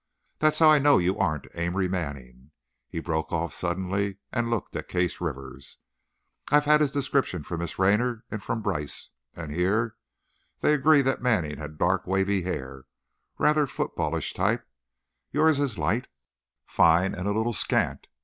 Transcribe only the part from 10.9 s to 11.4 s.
that